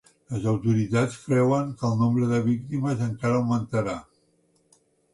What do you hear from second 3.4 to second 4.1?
augmentarà